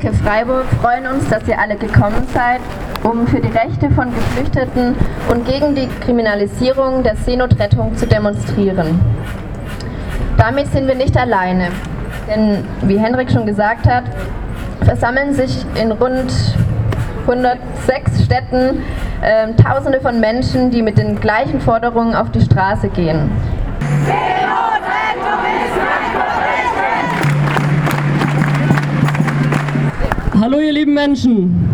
Bezirke 0.00 0.16
Freiburg 0.16 0.64
freuen 0.80 1.06
uns, 1.06 1.28
dass 1.28 1.46
ihr 1.46 1.58
alle 1.58 1.76
gekommen 1.76 2.26
seid, 2.32 2.60
um 3.02 3.26
für 3.26 3.40
die 3.40 3.48
Rechte 3.48 3.90
von 3.90 4.08
Geflüchteten 4.14 4.94
und 5.30 5.46
gegen 5.46 5.74
die 5.74 5.88
Kriminalisierung 6.02 7.02
der 7.02 7.16
Seenotrettung 7.16 7.94
zu 7.96 8.06
demonstrieren. 8.06 8.98
Damit 10.38 10.72
sind 10.72 10.88
wir 10.88 10.94
nicht 10.94 11.16
alleine, 11.18 11.68
denn 12.26 12.64
wie 12.82 12.98
Henrik 12.98 13.30
schon 13.30 13.44
gesagt 13.44 13.86
hat, 13.86 14.04
versammeln 14.82 15.34
sich 15.34 15.66
in 15.74 15.92
rund 15.92 16.32
106 17.22 18.24
Städten 18.24 18.82
äh, 19.20 19.52
Tausende 19.62 20.00
von 20.00 20.18
Menschen, 20.18 20.70
die 20.70 20.80
mit 20.80 20.96
den 20.96 21.20
gleichen 21.20 21.60
Forderungen 21.60 22.14
auf 22.14 22.30
die 22.30 22.40
Straße 22.40 22.88
gehen. 22.88 23.30
Hallo 30.50 30.62
ihr 30.62 30.72
lieben 30.72 30.94
Menschen, 30.94 31.70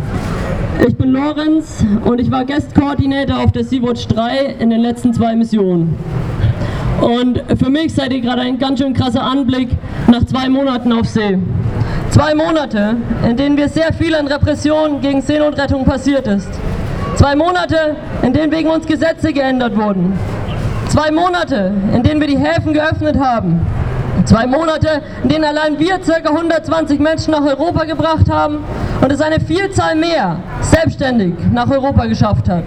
ich 0.87 0.95
bin 0.99 1.11
Lorenz 1.13 1.83
und 2.05 2.21
ich 2.21 2.31
war 2.31 2.45
Guest 2.45 2.75
Coordinator 2.75 3.39
auf 3.39 3.51
der 3.51 3.65
Sea-Watch 3.65 4.07
3 4.09 4.57
in 4.59 4.69
den 4.69 4.83
letzten 4.83 5.15
zwei 5.15 5.35
Missionen. 5.35 5.97
Und 7.01 7.43
für 7.59 7.71
mich 7.71 7.95
seid 7.95 8.13
ihr 8.13 8.21
gerade 8.21 8.43
ein 8.43 8.59
ganz 8.59 8.81
schön 8.81 8.93
krasser 8.93 9.23
Anblick 9.23 9.71
nach 10.09 10.27
zwei 10.27 10.51
Monaten 10.51 10.93
auf 10.93 11.09
See. 11.09 11.39
Zwei 12.11 12.35
Monate, 12.35 12.97
in 13.27 13.39
denen 13.39 13.57
wir 13.57 13.71
sehr 13.71 13.95
viel 13.95 14.15
an 14.15 14.27
Repressionen 14.27 15.01
gegen 15.01 15.23
Seenotrettung 15.23 15.87
passiert 15.87 16.27
ist. 16.27 16.51
Zwei 17.15 17.35
Monate, 17.35 17.97
in 18.21 18.35
denen 18.35 18.53
wegen 18.53 18.69
uns 18.69 18.87
Gesetze 18.87 19.33
geändert 19.33 19.75
wurden. 19.75 20.13
Zwei 20.89 21.11
Monate, 21.11 21.73
in 21.95 22.03
denen 22.03 22.21
wir 22.21 22.29
die 22.29 22.37
Häfen 22.37 22.75
geöffnet 22.75 23.19
haben. 23.19 23.59
Zwei 24.25 24.47
Monate, 24.47 25.03
in 25.23 25.29
denen 25.29 25.45
allein 25.45 25.79
wir 25.79 25.99
ca. 25.99 26.29
120 26.29 26.99
Menschen 26.99 27.33
nach 27.33 27.45
Europa 27.45 27.85
gebracht 27.85 28.31
haben 28.31 28.59
und 29.01 29.13
es 29.13 29.21
eine 29.21 29.41
Vielzahl 29.41 29.95
mehr 29.95 30.39
selbstständig 30.61 31.35
nach 31.53 31.71
Europa 31.71 32.07
geschafft 32.07 32.49
hat. 32.49 32.65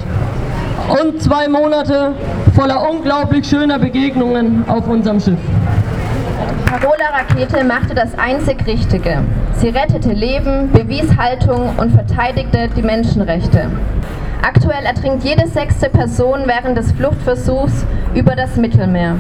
Und 0.89 1.22
zwei 1.22 1.47
Monate 1.47 2.14
voller 2.56 2.89
unglaublich 2.89 3.47
schöner 3.47 3.78
Begegnungen 3.78 4.64
auf 4.67 4.88
unserem 4.88 5.19
Schiff. 5.19 5.38
Carola 6.66 7.09
Rakete 7.17 7.63
machte 7.63 7.94
das 7.94 8.17
einzig 8.17 8.66
Richtige. 8.66 9.23
Sie 9.56 9.69
rettete 9.69 10.11
Leben, 10.11 10.72
bewies 10.72 11.17
Haltung 11.17 11.75
und 11.78 11.91
verteidigte 11.91 12.69
die 12.75 12.81
Menschenrechte. 12.81 13.69
Aktuell 14.41 14.86
ertrinkt 14.86 15.23
jede 15.23 15.47
sechste 15.47 15.89
Person 15.89 16.44
während 16.45 16.78
des 16.78 16.91
Fluchtversuchs 16.94 17.86
über 18.13 18.36
das 18.36 18.56
Mittelmeer. 18.56 19.16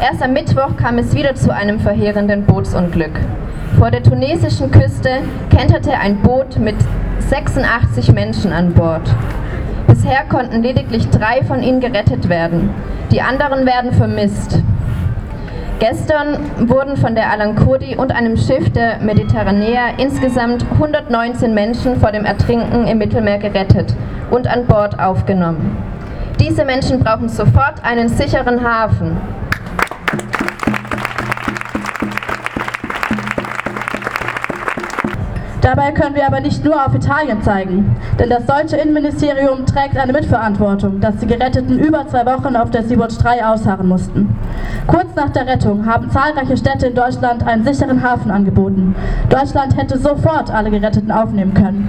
Erst 0.00 0.22
am 0.22 0.32
Mittwoch 0.32 0.76
kam 0.76 0.98
es 0.98 1.14
wieder 1.14 1.34
zu 1.34 1.54
einem 1.54 1.78
verheerenden 1.78 2.44
Bootsunglück. 2.44 3.12
Vor 3.78 3.90
der 3.90 4.02
tunesischen 4.02 4.70
Küste 4.70 5.20
kenterte 5.50 5.92
ein 5.92 6.20
Boot 6.20 6.58
mit 6.58 6.76
86 7.20 8.12
Menschen 8.12 8.52
an 8.52 8.72
Bord. 8.72 9.02
Bisher 9.86 10.24
konnten 10.28 10.62
lediglich 10.62 11.08
drei 11.10 11.42
von 11.44 11.62
ihnen 11.62 11.80
gerettet 11.80 12.28
werden. 12.28 12.70
Die 13.12 13.22
anderen 13.22 13.66
werden 13.66 13.92
vermisst. 13.92 14.62
Gestern 15.78 16.38
wurden 16.68 16.96
von 16.96 17.14
der 17.14 17.30
Alan 17.30 17.56
Kurdi 17.56 17.96
und 17.96 18.12
einem 18.12 18.36
Schiff 18.36 18.70
der 18.70 18.98
Mediterranea 18.98 19.90
insgesamt 19.98 20.64
119 20.72 21.54
Menschen 21.54 22.00
vor 22.00 22.12
dem 22.12 22.24
Ertrinken 22.24 22.86
im 22.86 22.98
Mittelmeer 22.98 23.38
gerettet 23.38 23.94
und 24.30 24.46
an 24.46 24.66
Bord 24.66 24.98
aufgenommen. 24.98 25.76
Diese 26.40 26.64
Menschen 26.64 27.00
brauchen 27.00 27.28
sofort 27.28 27.84
einen 27.84 28.08
sicheren 28.08 28.62
Hafen. 28.62 29.16
Dabei 35.64 35.92
können 35.92 36.14
wir 36.14 36.26
aber 36.26 36.40
nicht 36.40 36.62
nur 36.62 36.74
auf 36.74 36.94
Italien 36.94 37.40
zeigen, 37.40 37.96
denn 38.18 38.28
das 38.28 38.44
deutsche 38.44 38.76
Innenministerium 38.76 39.64
trägt 39.64 39.96
eine 39.96 40.12
Mitverantwortung, 40.12 41.00
dass 41.00 41.16
die 41.16 41.26
Geretteten 41.26 41.78
über 41.78 42.06
zwei 42.06 42.26
Wochen 42.26 42.54
auf 42.54 42.70
der 42.70 42.82
Sea-Watch 42.82 43.16
3 43.16 43.46
ausharren 43.46 43.88
mussten. 43.88 44.36
Kurz 44.86 45.06
nach 45.16 45.30
der 45.30 45.46
Rettung 45.46 45.86
haben 45.86 46.10
zahlreiche 46.10 46.58
Städte 46.58 46.88
in 46.88 46.94
Deutschland 46.94 47.46
einen 47.46 47.64
sicheren 47.64 48.02
Hafen 48.02 48.30
angeboten. 48.30 48.94
Deutschland 49.30 49.74
hätte 49.74 49.96
sofort 49.98 50.52
alle 50.52 50.70
Geretteten 50.70 51.10
aufnehmen 51.10 51.54
können. 51.54 51.88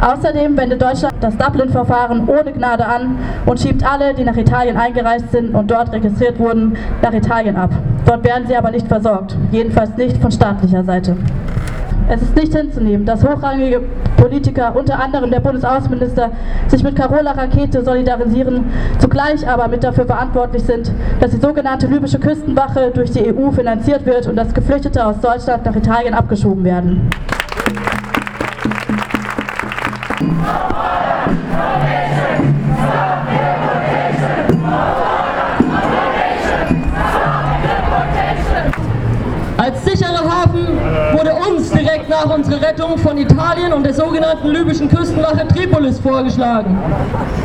Außerdem 0.00 0.56
wendet 0.56 0.82
Deutschland 0.82 1.14
das 1.20 1.36
Dublin-Verfahren 1.36 2.28
ohne 2.28 2.52
Gnade 2.52 2.86
an 2.86 3.18
und 3.46 3.60
schiebt 3.60 3.86
alle, 3.88 4.14
die 4.14 4.24
nach 4.24 4.36
Italien 4.36 4.76
eingereist 4.76 5.30
sind 5.30 5.54
und 5.54 5.70
dort 5.70 5.92
registriert 5.92 6.40
wurden, 6.40 6.76
nach 7.02 7.12
Italien 7.12 7.54
ab. 7.54 7.70
Dort 8.04 8.24
werden 8.24 8.48
sie 8.48 8.56
aber 8.56 8.72
nicht 8.72 8.88
versorgt, 8.88 9.36
jedenfalls 9.52 9.96
nicht 9.96 10.16
von 10.16 10.32
staatlicher 10.32 10.82
Seite. 10.82 11.16
Es 12.12 12.22
ist 12.22 12.34
nicht 12.34 12.52
hinzunehmen, 12.52 13.06
dass 13.06 13.22
hochrangige 13.22 13.82
Politiker, 14.16 14.74
unter 14.74 14.98
anderem 14.98 15.30
der 15.30 15.38
Bundesaußenminister, 15.38 16.32
sich 16.66 16.82
mit 16.82 16.96
Carola 16.96 17.30
Rakete 17.30 17.84
solidarisieren, 17.84 18.64
zugleich 18.98 19.48
aber 19.48 19.68
mit 19.68 19.84
dafür 19.84 20.06
verantwortlich 20.06 20.64
sind, 20.64 20.90
dass 21.20 21.30
die 21.30 21.36
sogenannte 21.36 21.86
libysche 21.86 22.18
Küstenwache 22.18 22.90
durch 22.92 23.12
die 23.12 23.32
EU 23.32 23.52
finanziert 23.52 24.04
wird 24.06 24.26
und 24.26 24.34
dass 24.34 24.52
Geflüchtete 24.52 25.06
aus 25.06 25.20
Deutschland 25.20 25.64
nach 25.64 25.76
Italien 25.76 26.12
abgeschoben 26.12 26.64
werden. 26.64 27.10
Wurde 41.20 41.34
uns 41.34 41.70
direkt 41.70 42.08
nach 42.08 42.34
unserer 42.34 42.62
Rettung 42.62 42.96
von 42.96 43.18
Italien 43.18 43.74
und 43.74 43.84
der 43.84 43.92
sogenannten 43.92 44.48
libyschen 44.48 44.88
Küstenwache 44.88 45.46
Tripolis 45.48 45.98
vorgeschlagen. 46.00 46.78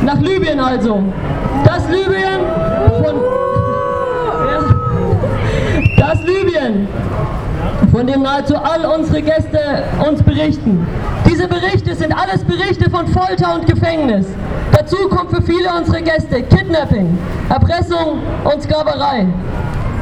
Nach 0.06 0.18
Libyen 0.22 0.62
also. 0.62 1.04
Das 1.66 1.86
Libyen 1.90 2.40
von... 3.04 3.16
Das 5.98 6.22
Libyen, 6.24 6.88
von 7.92 8.08
dem 8.08 8.22
nahezu 8.22 8.56
all 8.56 8.86
unsere 8.86 9.22
Gäste 9.22 9.60
uns 10.08 10.24
berichten. 10.24 10.88
Diese 11.30 11.48
Berichte 11.48 11.96
sind 11.96 12.14
alles 12.14 12.46
Berichte 12.46 12.90
von 12.90 13.08
Folter 13.08 13.56
und 13.56 13.68
Gefängnis. 13.68 14.26
Dazu 14.72 15.10
kommt 15.10 15.32
für 15.32 15.42
viele 15.42 15.70
unserer 15.78 16.02
Gäste 16.02 16.44
Kidnapping, 16.44 17.18
Erpressung 17.50 18.20
und 18.44 18.62
Sklaverei. 18.62 19.28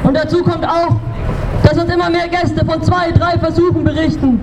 Und 0.03 0.16
dazu 0.16 0.44
kommt 0.44 0.66
auch, 0.67 0.97
dass 1.63 1.78
uns 1.78 1.91
immer 1.94 2.09
mehr 2.09 2.28
Gäste 2.28 2.66
von 2.66 2.81
zwei, 2.84 3.12
drei 3.12 3.38
Versuchen 3.40 3.84
berichten, 3.84 4.40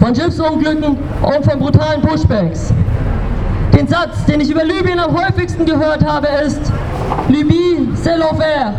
von 0.00 0.14
Schiffsunglücken 0.14 0.96
und 1.22 1.44
von 1.44 1.58
brutalen 1.58 2.00
Pushbacks. 2.02 2.72
Den 3.76 3.86
Satz, 3.86 4.24
den 4.26 4.40
ich 4.40 4.50
über 4.50 4.64
Libyen 4.64 4.98
am 4.98 5.14
häufigsten 5.16 5.64
gehört 5.64 6.04
habe, 6.04 6.28
ist 6.44 6.72
Libye, 7.28 7.88
c'est 7.94 8.16
l'enfer. 8.18 8.72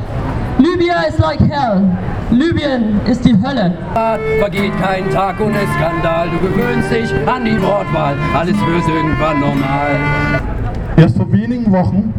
Libya 0.59 1.03
is 1.09 1.17
like 1.17 1.39
hell. 1.39 1.81
Libyen 2.31 2.99
ist 3.05 3.25
die 3.25 3.33
Hölle. 3.33 3.73
Vergeht 4.39 4.71
kein 4.81 5.09
Tag 5.11 5.39
ohne 5.39 5.59
Skandal, 5.75 6.29
du 6.29 6.39
gewöhnst 6.47 6.91
dich 6.91 7.11
an 7.27 7.45
die 7.45 7.61
Wortwahl, 7.61 8.15
alles 8.33 8.55
wird 8.55 8.87
irgendwann 8.87 9.39
normal. 9.39 9.99
Erst 10.95 11.17
vor 11.17 11.31
wenigen 11.31 11.71
Wochen 11.71 12.13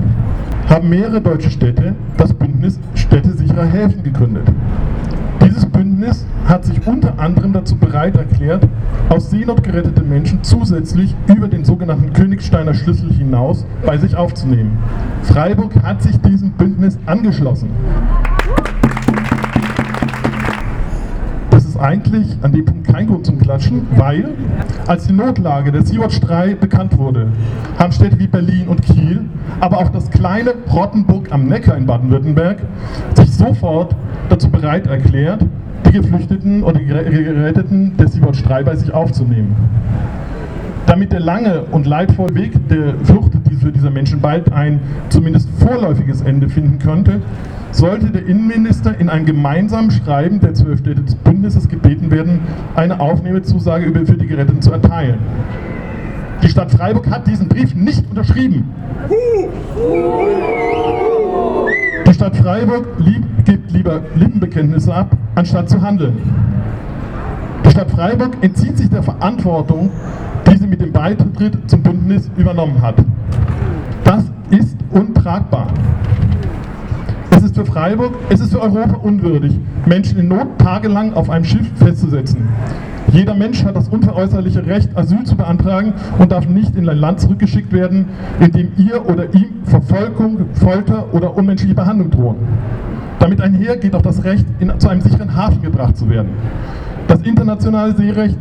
haben 0.69 0.89
mehrere 0.89 1.21
deutsche 1.21 1.51
Städte 1.51 1.95
das 2.17 2.33
Bündnis 2.33 2.79
Städte 2.95 3.33
sicherer 3.33 3.67
Häfen 3.67 4.03
gegründet. 4.03 4.49
Bündnis 6.05 6.27
hat 6.47 6.67
sich 6.67 6.87
unter 6.87 7.19
anderem 7.19 7.55
dazu 7.55 7.77
bereit 7.77 8.15
erklärt, 8.17 8.69
aus 9.09 9.31
Seenot 9.31 9.63
gerettete 9.63 10.03
Menschen 10.03 10.41
zusätzlich 10.43 11.15
über 11.35 11.49
den 11.49 11.65
sogenannten 11.65 12.13
Königsteiner 12.13 12.75
Schlüssel 12.75 13.11
hinaus 13.11 13.65
bei 13.87 13.97
sich 13.97 14.15
aufzunehmen. 14.15 14.79
Freiburg 15.23 15.83
hat 15.83 16.03
sich 16.03 16.21
diesem 16.21 16.51
Bündnis 16.51 16.99
angeschlossen. 17.07 17.71
Das 21.49 21.65
ist 21.65 21.79
eigentlich 21.79 22.37
an 22.43 22.53
dem 22.53 22.67
Punkt 22.67 22.87
kein 22.87 23.07
Grund 23.07 23.25
zum 23.25 23.39
Klatschen, 23.39 23.87
weil 23.97 24.29
als 24.87 25.07
die 25.07 25.15
Notlage 25.15 25.73
der 25.73 25.87
Sea-Watch 25.87 26.21
3 26.21 26.57
bekannt 26.57 26.99
wurde, 26.99 27.29
haben 27.79 27.93
Städte 27.93 28.19
wie 28.19 28.27
Berlin 28.27 28.69
und 28.69 28.83
Kiel, 28.83 29.25
aber 29.61 29.79
auch 29.79 29.89
das 29.89 30.11
kleine 30.11 30.53
Rottenburg 30.71 31.33
am 31.33 31.47
Neckar 31.47 31.79
in 31.79 31.87
Baden-Württemberg 31.87 32.59
sich 33.15 33.33
sofort 33.33 33.97
dazu 34.29 34.51
bereit 34.51 34.87
erklärt, 34.87 35.47
die 35.87 35.93
Geflüchteten 35.93 36.63
oder 36.63 36.79
die 36.79 36.87
Geretteten 36.87 37.97
der 37.97 38.09
Sea-Watch 38.09 38.43
3 38.43 38.63
bei 38.65 38.77
sich 38.77 38.93
aufzunehmen. 38.93 39.55
Damit 40.87 41.13
der 41.13 41.21
lange 41.21 41.63
und 41.71 41.87
leidvolle 41.87 42.35
Weg 42.35 42.69
der 42.69 42.95
Flucht 43.05 43.33
für 43.65 43.73
dieser 43.73 43.91
Menschen 43.91 44.21
bald 44.21 44.53
ein 44.53 44.81
zumindest 45.09 45.49
vorläufiges 45.59 46.21
Ende 46.21 46.49
finden 46.49 46.79
könnte, 46.79 47.23
sollte 47.73 48.11
der 48.11 48.27
Innenminister 48.27 48.99
in 49.01 49.09
einem 49.09 49.25
gemeinsamen 49.25 49.91
Schreiben 49.91 50.39
der 50.41 50.55
zwölf 50.55 50.81
Städte 50.81 51.03
des 51.03 51.15
Bündnisses 51.15 51.69
gebeten 51.69 52.11
werden, 52.11 52.41
eine 52.77 53.01
Aufnahmezusage 53.01 53.91
für 54.07 54.17
die 54.17 54.27
Geretteten 54.27 54.61
zu 54.61 54.71
erteilen. 54.71 55.19
Die 56.43 56.49
Stadt 56.49 56.71
Freiburg 56.71 57.11
hat 57.11 57.27
diesen 57.27 57.49
Brief 57.49 57.75
nicht 57.75 58.05
unterschrieben. 58.11 58.69
Die 62.07 62.15
Stadt 62.15 62.37
Freiburg 62.37 62.87
lieb, 62.99 63.25
gibt 63.55 63.71
lieber 63.71 64.01
Lippenbekenntnisse 64.17 64.93
ab, 64.93 65.17
anstatt 65.37 65.71
zu 65.71 65.81
handeln. 65.81 66.19
Stadt 67.71 67.89
Freiburg 67.89 68.37
entzieht 68.41 68.77
sich 68.77 68.91
der 68.91 69.05
Verantwortung, 69.05 69.91
die 70.49 70.57
sie 70.57 70.67
mit 70.67 70.81
dem 70.81 70.91
Beitritt 70.91 71.71
zum 71.71 71.81
Bündnis 71.81 72.29
übernommen 72.37 72.83
hat. 72.83 72.97
Das 74.03 74.25
ist 74.51 74.77
untragbar. 74.91 75.69
Es 77.31 77.45
ist 77.45 77.55
für 77.55 77.65
Freiburg, 77.65 78.15
es 78.29 78.41
ist 78.41 78.53
für 78.53 78.61
Europa 78.61 78.97
unwürdig, 78.97 79.57
Menschen 79.87 80.19
in 80.19 80.27
Not 80.27 80.59
tagelang 80.59 81.15
auf 81.15 81.31
einem 81.31 81.45
Schiff 81.45 81.71
festzusetzen. 81.77 82.49
Jeder 83.13 83.35
Mensch 83.35 83.65
hat 83.65 83.77
das 83.77 83.89
unveräußerliche 83.89 84.67
Recht, 84.67 84.97
Asyl 84.97 85.23
zu 85.23 85.37
beantragen 85.37 85.93
und 86.19 86.33
darf 86.33 86.49
nicht 86.49 86.75
in 86.75 86.89
ein 86.89 86.99
Land 86.99 87.21
zurückgeschickt 87.21 87.73
werden, 87.73 88.07
in 88.41 88.51
dem 88.51 88.73
ihr 88.79 89.09
oder 89.09 89.33
ihm 89.33 89.63
Verfolgung, 89.65 90.47
Folter 90.55 91.07
oder 91.13 91.37
unmenschliche 91.37 91.75
Behandlung 91.75 92.11
drohen. 92.11 92.37
Damit 93.25 93.41
einher 93.41 93.79
geht 93.79 93.95
auch 93.95 94.03
das 94.03 94.23
Recht, 94.23 94.45
in, 94.61 94.79
zu 94.79 94.87
einem 94.87 95.01
sicheren 95.01 95.35
Hafen 95.35 95.63
gebracht 95.63 95.97
zu 95.97 96.11
werden. 96.11 96.29
Das 97.09 97.23
internationale 97.23 97.97
Seerecht 97.97 98.37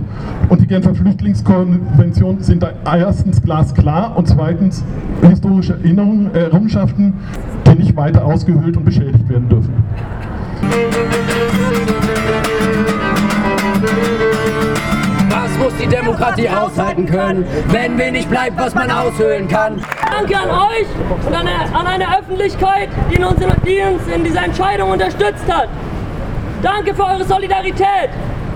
und 0.50 0.60
die 0.60 0.68
Genfer 0.68 0.94
Flüchtlingskonvention 0.94 2.44
sind 2.44 2.68
erstens 2.84 3.42
glasklar 3.42 4.18
und 4.18 4.28
zweitens 4.28 4.84
historische 5.22 5.76
Erinnerungen, 5.76 6.36
Errungenschaften, 6.36 7.14
die 7.66 7.76
nicht 7.82 7.96
weiter 7.96 8.26
ausgehöhlt 8.26 8.76
und 8.76 8.84
beschädigt 8.84 9.30
werden 9.30 9.48
dürfen. 9.48 9.74
Die 15.84 15.90
Demokratie 15.90 16.50
aushalten 16.50 17.06
können, 17.06 17.46
wenn 17.68 17.98
wenig 17.98 18.28
bleibt, 18.28 18.58
was 18.58 18.74
man 18.74 18.90
aushöhlen 18.90 19.48
kann? 19.48 19.82
Danke 20.10 20.38
an 20.38 20.50
euch 20.50 20.88
und 21.26 21.36
an 21.36 21.48
eine, 21.48 21.76
an 21.76 21.88
eine 21.88 22.20
Öffentlichkeit, 22.20 22.90
die 23.12 23.22
uns, 23.22 23.42
in, 23.42 23.52
die 23.66 23.82
uns 23.82 24.08
in 24.14 24.24
dieser 24.24 24.46
Entscheidung 24.46 24.92
unterstützt 24.92 25.52
hat. 25.52 25.68
Danke 26.62 26.94
für 26.94 27.04
eure 27.04 27.26
Solidarität. 27.26 28.10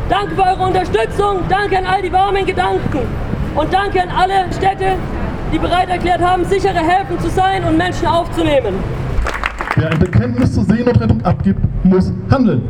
Danke 0.10 0.36
für 0.36 0.44
eure 0.44 0.64
Unterstützung. 0.64 1.40
Danke 1.50 1.78
an 1.78 1.86
all 1.86 2.02
die 2.02 2.12
warmen 2.12 2.46
Gedanken. 2.46 3.00
Und 3.56 3.74
danke 3.74 4.02
an 4.02 4.10
alle 4.10 4.46
Städte, 4.54 4.96
die 5.52 5.60
bereit 5.60 5.90
erklärt 5.90 6.22
haben, 6.22 6.46
sichere 6.46 6.80
Häfen 6.80 7.20
zu 7.20 7.30
sein 7.30 7.64
und 7.66 7.78
Menschen 7.78 8.08
aufzunehmen. 8.08 8.76
Wer 9.76 9.92
ein 9.92 10.00
Bekenntnis 10.00 10.54
zur 10.54 10.64
Seenotrettung 10.64 11.24
abgibt, 11.26 11.60
muss 11.84 12.12
handeln. 12.32 12.62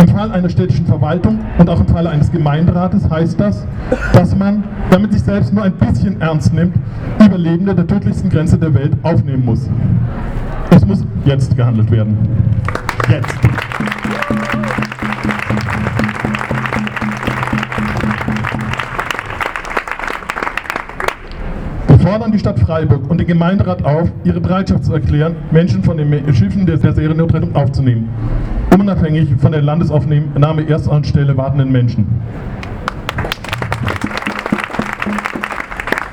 Im 0.00 0.08
Fall 0.08 0.32
einer 0.32 0.48
städtischen 0.48 0.86
Verwaltung 0.86 1.38
und 1.58 1.68
auch 1.68 1.78
im 1.78 1.86
Falle 1.86 2.08
eines 2.08 2.32
Gemeinderates 2.32 3.08
heißt 3.10 3.38
das, 3.38 3.66
dass 4.14 4.34
man, 4.34 4.64
damit 4.90 5.12
sich 5.12 5.22
selbst 5.22 5.52
nur 5.52 5.62
ein 5.62 5.74
bisschen 5.74 6.18
ernst 6.22 6.54
nimmt, 6.54 6.74
Überlebende 7.22 7.74
der 7.74 7.86
tödlichsten 7.86 8.30
Grenze 8.30 8.56
der 8.56 8.72
Welt 8.72 8.92
aufnehmen 9.02 9.44
muss. 9.44 9.68
Es 10.70 10.86
muss 10.86 11.04
jetzt 11.26 11.54
gehandelt 11.54 11.90
werden. 11.90 12.16
Jetzt. 13.10 13.38
Fordern 22.10 22.32
die 22.32 22.40
Stadt 22.40 22.58
Freiburg 22.58 23.08
und 23.08 23.18
den 23.18 23.26
Gemeinderat 23.28 23.84
auf, 23.84 24.10
ihre 24.24 24.40
Bereitschaft 24.40 24.84
zu 24.84 24.92
erklären, 24.92 25.36
Menschen 25.52 25.84
von 25.84 25.96
den 25.96 26.34
Schiffen 26.34 26.66
der, 26.66 26.76
Seriennotrettung 26.76 27.54
aufzunehmen, 27.54 28.08
unabhängig 28.76 29.28
von 29.38 29.52
der 29.52 29.62
Landesaufnahme 29.62 30.62
erster 30.62 30.90
Anstelle 30.90 31.36
wartenden 31.36 31.70
Menschen. 31.70 32.08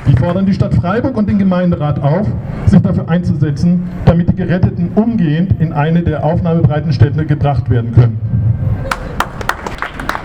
Wir 0.05 0.17
fordern 0.17 0.45
die 0.45 0.53
Stadt 0.53 0.75
Freiburg 0.75 1.17
und 1.17 1.27
den 1.27 1.39
Gemeinderat 1.39 1.99
auf, 2.03 2.27
sich 2.67 2.79
dafür 2.79 3.09
einzusetzen, 3.09 3.89
damit 4.05 4.29
die 4.29 4.35
Geretteten 4.35 4.91
umgehend 4.93 5.59
in 5.59 5.73
eine 5.73 6.03
der 6.03 6.23
aufnahmebereiten 6.23 6.93
Städte 6.93 7.25
gebracht 7.25 7.71
werden 7.71 7.91
können. 7.93 8.36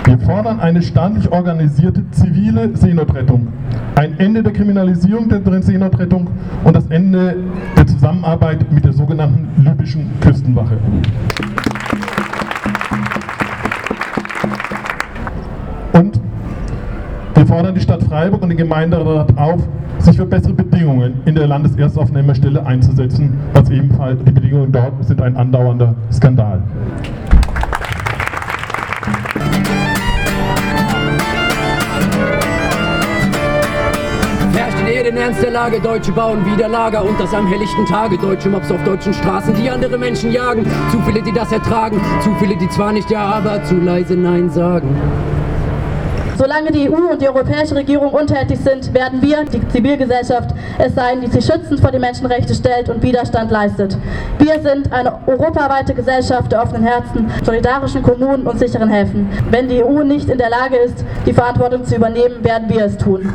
Wir 0.04 0.18
fordern 0.18 0.58
eine 0.58 0.82
staatlich 0.82 1.30
organisierte 1.30 2.02
zivile 2.10 2.76
Seenotrettung, 2.76 3.48
ein 3.94 4.18
Ende 4.18 4.42
der 4.42 4.52
Kriminalisierung 4.52 5.28
der 5.28 5.62
Seenotrettung 5.62 6.26
und 6.64 6.74
das 6.74 6.86
Ende 6.88 7.36
der 7.76 7.86
Zusammenarbeit 7.86 8.70
mit 8.72 8.84
der 8.84 8.92
sogenannten 8.92 9.48
libyschen 9.62 10.10
Küstenwache. 10.20 10.76
Und 15.92 16.20
wir 17.34 17.46
fordern 17.46 17.74
die 17.74 17.80
Stadt 17.80 18.02
Freiburg 18.02 18.42
und 18.42 18.48
den 18.48 18.58
Gemeinderat 18.58 19.38
auf, 19.38 19.62
sich 19.98 20.16
für 20.16 20.26
bessere 20.26 20.54
Bedingungen 20.54 21.20
in 21.26 21.36
der 21.36 21.46
Landeserstaufnehmerstelle 21.46 22.66
einzusetzen, 22.66 23.38
was 23.52 23.70
ebenfalls 23.70 24.22
die 24.24 24.32
Bedingungen 24.32 24.72
dort 24.72 25.04
sind 25.04 25.22
ein 25.22 25.36
andauernder 25.36 25.94
Skandal. 26.10 26.60
Ernst 35.22 35.40
der 35.40 35.52
Lage, 35.52 35.78
Deutsche 35.78 36.10
bauen 36.10 36.44
wieder 36.44 36.68
Lager 36.68 37.04
und 37.04 37.20
das 37.20 37.32
am 37.32 37.46
helllichten 37.46 37.86
Tage. 37.86 38.18
Deutsche 38.18 38.48
Mobs 38.48 38.72
auf 38.72 38.82
deutschen 38.82 39.14
Straßen, 39.14 39.54
die 39.54 39.70
andere 39.70 39.96
Menschen 39.96 40.32
jagen. 40.32 40.66
Zu 40.90 40.98
viele, 41.06 41.22
die 41.22 41.30
das 41.30 41.52
ertragen, 41.52 42.00
zu 42.24 42.34
viele, 42.40 42.56
die 42.56 42.68
zwar 42.70 42.92
nicht 42.92 43.08
ja, 43.08 43.20
aber 43.20 43.62
zu 43.62 43.76
leise 43.76 44.14
Nein 44.14 44.50
sagen. 44.50 44.88
Solange 46.36 46.72
die 46.72 46.90
EU 46.90 47.12
und 47.12 47.22
die 47.22 47.28
europäische 47.28 47.76
Regierung 47.76 48.12
untätig 48.12 48.58
sind, 48.58 48.92
werden 48.94 49.22
wir, 49.22 49.44
die 49.44 49.64
Zivilgesellschaft, 49.68 50.56
es 50.78 50.92
sein, 50.96 51.20
die 51.20 51.28
sich 51.28 51.44
schützend 51.44 51.78
vor 51.78 51.92
die 51.92 52.00
Menschenrechte 52.00 52.52
stellt 52.52 52.88
und 52.88 53.00
Widerstand 53.00 53.52
leistet. 53.52 53.96
Wir 54.40 54.60
sind 54.60 54.92
eine 54.92 55.20
europaweite 55.28 55.94
Gesellschaft 55.94 56.50
der 56.50 56.64
offenen 56.64 56.82
Herzen, 56.82 57.30
solidarischen 57.44 58.02
Kommunen 58.02 58.44
und 58.44 58.58
sicheren 58.58 58.88
Häfen. 58.88 59.30
Wenn 59.52 59.68
die 59.68 59.84
EU 59.84 60.02
nicht 60.02 60.28
in 60.28 60.38
der 60.38 60.50
Lage 60.50 60.78
ist, 60.78 61.04
die 61.26 61.32
Verantwortung 61.32 61.84
zu 61.84 61.94
übernehmen, 61.94 62.42
werden 62.42 62.68
wir 62.68 62.86
es 62.86 62.98
tun. 62.98 63.32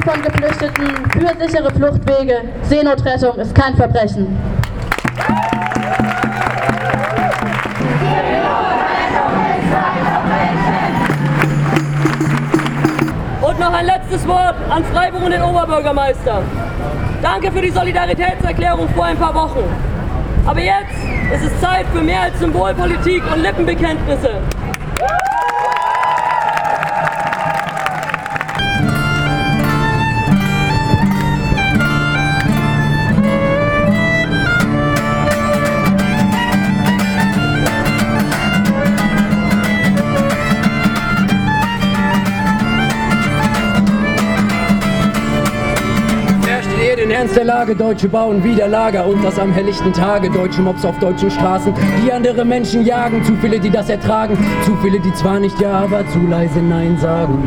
Rechte 0.00 0.10
von 0.10 0.22
Geflüchteten, 0.22 1.10
für 1.10 1.46
sichere 1.46 1.70
Fluchtwege. 1.72 2.42
Seenotrettung 2.62 3.36
ist 3.38 3.54
kein 3.54 3.76
Verbrechen. 3.76 4.38
Und 13.42 13.60
noch 13.60 13.72
ein 13.72 13.86
letztes 13.86 14.26
Wort 14.26 14.54
an 14.70 14.84
Freiburg 14.84 15.24
und 15.24 15.32
den 15.32 15.42
Oberbürgermeister. 15.42 16.42
Danke 17.22 17.52
für 17.52 17.60
die 17.60 17.70
Solidaritätserklärung 17.70 18.88
vor 18.90 19.04
ein 19.04 19.16
paar 19.16 19.34
Wochen. 19.34 19.64
Aber 20.46 20.60
jetzt 20.60 20.94
ist 21.34 21.52
es 21.52 21.60
Zeit 21.60 21.86
für 21.92 22.00
mehr 22.00 22.22
als 22.22 22.38
Symbolpolitik 22.38 23.22
und 23.32 23.42
Lippenbekenntnisse. 23.42 24.40
Ernst 47.20 47.36
der 47.36 47.44
Lage, 47.44 47.76
Deutsche 47.76 48.08
bauen 48.08 48.42
wieder 48.42 48.66
Lager 48.66 49.06
und 49.06 49.22
das 49.22 49.38
am 49.38 49.52
helllichten 49.52 49.92
Tage. 49.92 50.30
Deutsche 50.30 50.62
Mobs 50.62 50.86
auf 50.86 50.98
deutschen 51.00 51.30
Straßen, 51.30 51.74
die 52.02 52.10
andere 52.10 52.46
Menschen 52.46 52.86
jagen. 52.86 53.22
Zu 53.24 53.36
viele, 53.42 53.60
die 53.60 53.68
das 53.68 53.90
ertragen, 53.90 54.38
zu 54.64 54.74
viele, 54.76 54.98
die 55.00 55.12
zwar 55.12 55.38
nicht 55.38 55.60
ja, 55.60 55.80
aber 55.80 56.08
zu 56.08 56.18
leise 56.20 56.60
Nein 56.62 56.96
sagen. 56.96 57.46